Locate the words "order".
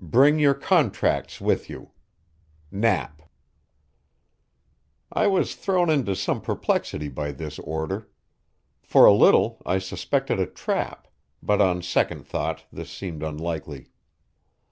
7.58-8.08